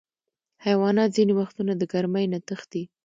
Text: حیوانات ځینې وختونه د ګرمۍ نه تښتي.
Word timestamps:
حیوانات 0.65 1.09
ځینې 1.17 1.33
وختونه 1.39 1.71
د 1.77 1.81
ګرمۍ 1.91 2.25
نه 2.33 2.39
تښتي. 2.47 2.83